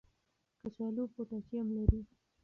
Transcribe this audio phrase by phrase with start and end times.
[0.61, 2.01] کچالو پوټاشیم لري.